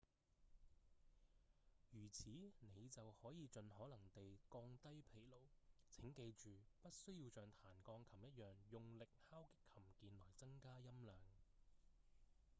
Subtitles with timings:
[1.91, 2.31] 如此
[2.73, 5.35] 您就可以盡可能地降低疲勞
[5.91, 9.43] 請記住不需要像彈鋼琴一樣用力敲
[9.75, 11.15] 擊琴鍵來增加音量